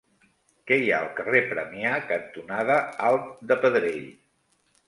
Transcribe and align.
Què 0.69 0.77
hi 0.83 0.87
ha 0.93 1.01
al 1.07 1.11
carrer 1.19 1.41
Premià 1.51 1.93
cantonada 2.13 2.79
Alt 3.11 3.31
de 3.53 3.59
Pedrell? 3.67 4.09